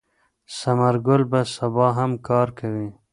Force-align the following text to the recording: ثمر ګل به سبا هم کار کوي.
ثمر 0.57 0.95
ګل 1.05 1.21
به 1.31 1.41
سبا 1.55 1.87
هم 1.97 2.11
کار 2.27 2.47
کوي. 2.59 2.89